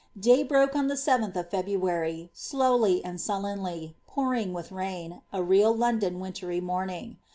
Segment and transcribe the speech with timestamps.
[0.19, 5.75] Day broke on the 7th of Februar}', slowly and sullenly, pouring with rain, a real
[5.75, 7.17] London wintry Dioniing.